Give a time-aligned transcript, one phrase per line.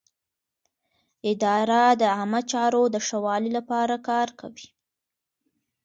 [1.31, 4.67] اداره د عامه چارو د ښه والي لپاره کار کوي.